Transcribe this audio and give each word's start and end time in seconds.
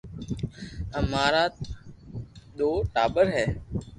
امارآ 0.99 1.43
نو 2.57 2.69
ٽاٻر 2.93 3.25
ھي 3.35 3.45